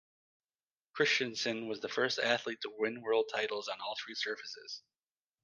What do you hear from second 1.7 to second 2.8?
the first athlete to